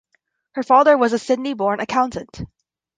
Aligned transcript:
Her 0.55 0.63
father 0.63 0.97
was 0.97 1.13
a 1.13 1.19
Sydney 1.19 1.53
born 1.53 1.79
accountant. 1.79 2.41